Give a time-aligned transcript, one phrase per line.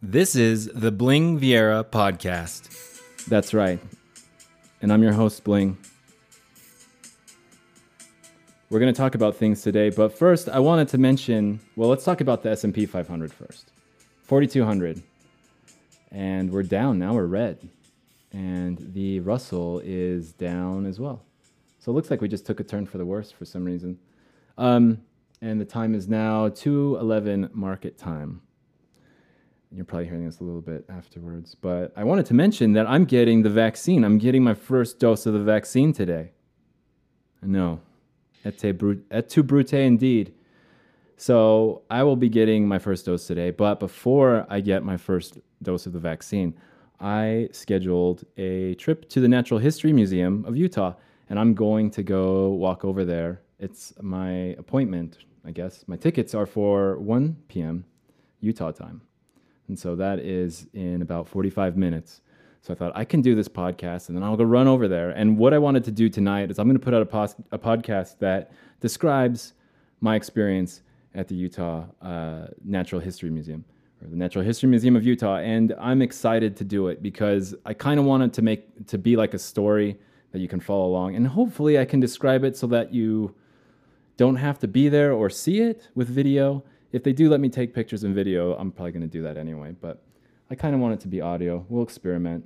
[0.00, 3.26] This is the Bling Vieira podcast.
[3.26, 3.80] That's right.
[4.80, 5.76] And I'm your host, Bling.
[8.70, 12.04] We're going to talk about things today, but first I wanted to mention, well, let's
[12.04, 13.72] talk about the S&P 500 first.
[14.22, 15.02] 4200.
[16.12, 17.68] And we're down now, we're red.
[18.30, 21.24] And the Russell is down as well.
[21.80, 23.98] So it looks like we just took a turn for the worse for some reason.
[24.58, 25.02] Um,
[25.40, 28.42] and the time is now 2:11 market time.
[29.70, 33.04] You're probably hearing this a little bit afterwards, but I wanted to mention that I'm
[33.04, 34.02] getting the vaccine.
[34.02, 36.30] I'm getting my first dose of the vaccine today.
[37.42, 37.80] I know,
[38.44, 40.32] et, tu brute indeed.
[41.16, 45.38] So I will be getting my first dose today, but before I get my first
[45.62, 46.54] dose of the vaccine,
[47.00, 50.94] I scheduled a trip to the Natural History Museum of Utah,
[51.28, 53.42] and I'm going to go walk over there.
[53.58, 55.84] It's my appointment, I guess.
[55.86, 57.84] My tickets are for 1 p.m.
[58.40, 59.02] Utah time.
[59.68, 62.22] And so that is in about 45 minutes.
[62.62, 65.10] So I thought I can do this podcast and then I'll go run over there.
[65.10, 67.36] And what I wanted to do tonight is I'm going to put out a, pos-
[67.52, 69.54] a podcast that describes
[70.00, 70.82] my experience
[71.14, 73.64] at the Utah uh, Natural History Museum
[74.02, 75.38] or the Natural History Museum of Utah.
[75.38, 79.16] And I'm excited to do it because I kind of wanted to make to be
[79.16, 79.98] like a story
[80.32, 81.16] that you can follow along.
[81.16, 83.34] And hopefully I can describe it so that you
[84.16, 87.48] don't have to be there or see it with video if they do let me
[87.48, 89.74] take pictures and video, I'm probably going to do that anyway.
[89.80, 90.02] But
[90.50, 91.64] I kind of want it to be audio.
[91.68, 92.44] We'll experiment.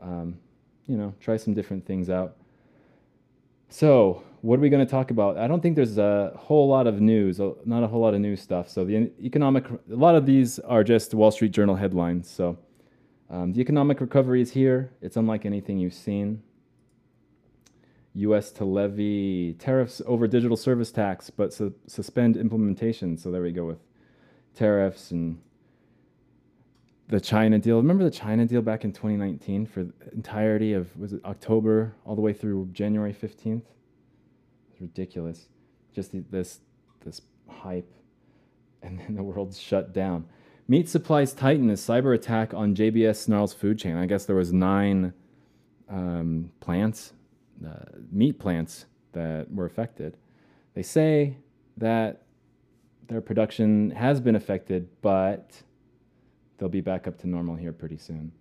[0.00, 0.38] Um,
[0.86, 2.36] you know, try some different things out.
[3.68, 5.36] So, what are we going to talk about?
[5.36, 8.36] I don't think there's a whole lot of news, not a whole lot of new
[8.36, 8.70] stuff.
[8.70, 12.30] So, the economic, a lot of these are just Wall Street Journal headlines.
[12.30, 12.56] So,
[13.28, 14.92] um, the economic recovery is here.
[15.02, 16.42] It's unlike anything you've seen.
[18.18, 18.50] U.S.
[18.52, 23.16] to levy tariffs over digital service tax, but su- suspend implementation.
[23.16, 23.78] So there we go with
[24.54, 25.40] tariffs and
[27.08, 27.76] the China deal.
[27.76, 32.14] Remember the China deal back in 2019 for the entirety of was it October all
[32.14, 33.62] the way through January 15th?
[34.72, 35.46] It's ridiculous.
[35.94, 36.60] Just the, this
[37.04, 37.90] this hype,
[38.82, 40.26] and then the world's shut down.
[40.66, 43.96] Meat supplies tighten as cyber attack on JBS snarls food chain.
[43.96, 45.14] I guess there was nine
[45.88, 47.12] um, plants
[47.66, 50.16] uh, meat plants that were affected.
[50.74, 51.36] They say
[51.76, 52.22] that
[53.08, 55.62] their production has been affected, but
[56.58, 58.32] they'll be back up to normal here pretty soon.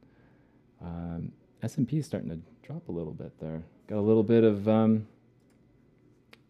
[0.81, 1.31] Um,
[1.63, 3.63] S&P is starting to drop a little bit there.
[3.87, 5.07] Got a little bit of um,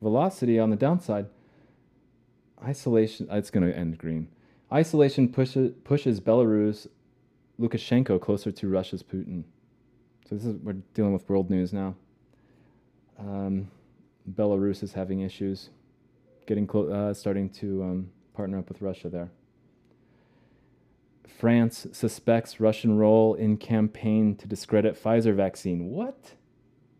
[0.01, 1.27] velocity on the downside.
[2.65, 4.27] Isolation, it's going to end green.
[4.73, 6.87] Isolation pushes, pushes Belarus,
[7.59, 9.43] Lukashenko closer to Russia's Putin.
[10.27, 11.95] So this is we're dealing with world news now.
[13.19, 13.71] Um,
[14.29, 15.69] Belarus is having issues,
[16.45, 19.31] getting uh, starting to um, partner up with Russia there.
[21.39, 25.89] France suspects Russian role in campaign to discredit Pfizer vaccine.
[25.89, 26.33] What?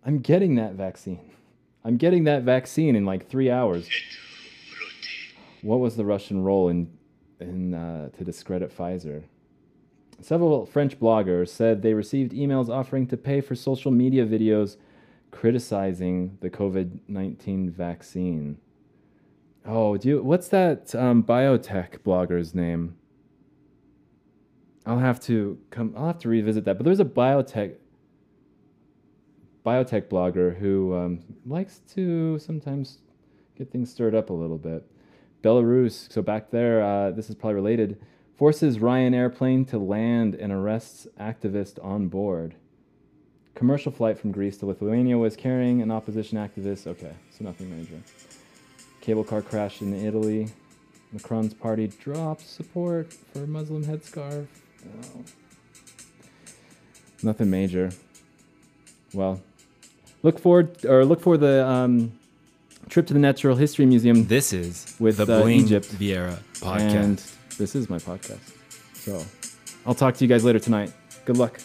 [0.06, 1.32] I'm getting that vaccine.
[1.84, 3.90] I'm getting that vaccine in like three hours.
[5.62, 6.90] What was the Russian role in
[7.40, 9.24] in uh, to discredit Pfizer?
[10.22, 14.78] Several French bloggers said they received emails offering to pay for social media videos
[15.32, 18.58] criticizing the COVID 19 vaccine.
[19.66, 22.96] Oh, do you, what's that um, biotech blogger's name?
[24.86, 25.94] I'll have to come.
[25.98, 26.78] I'll have to revisit that.
[26.78, 27.76] But there's a biotech
[29.66, 33.00] biotech blogger who um, likes to sometimes
[33.58, 34.90] get things stirred up a little bit.
[35.44, 36.12] Belarus.
[36.12, 38.00] So back there, uh, this is probably related.
[38.38, 42.56] Forces Ryanair plane to land and arrests activist on board
[43.58, 46.88] commercial flight from Greece to Lithuania was carrying an opposition activist.
[46.88, 48.00] Okay, so nothing major.
[49.02, 50.50] Cable car crash in Italy.
[51.12, 54.46] Macron's party drops support for Muslim headscarf.
[54.86, 55.24] Oh.
[57.24, 57.92] Nothing major.
[59.14, 59.42] Well,
[60.22, 62.12] look forward or look for the um,
[62.90, 64.28] trip to the Natural History Museum.
[64.28, 66.80] This is with the uh, Bling Egypt Vieira podcast.
[66.80, 67.24] And
[67.58, 68.54] this is my podcast.
[68.94, 69.24] So
[69.86, 70.92] I'll talk to you guys later tonight.
[71.26, 71.60] Good luck.